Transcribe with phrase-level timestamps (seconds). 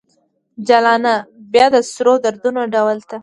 [0.67, 1.15] جلانه!
[1.51, 3.17] بیا د سرو دردونو ډول ته